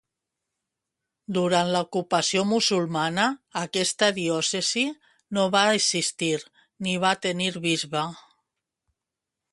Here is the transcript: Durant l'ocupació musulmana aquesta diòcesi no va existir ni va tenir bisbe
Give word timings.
Durant 1.35 1.67
l'ocupació 1.73 2.45
musulmana 2.53 3.27
aquesta 3.61 4.09
diòcesi 4.17 4.87
no 5.39 5.47
va 5.57 5.63
existir 5.77 6.33
ni 6.87 6.97
va 7.07 7.15
tenir 7.27 7.51
bisbe 7.71 8.07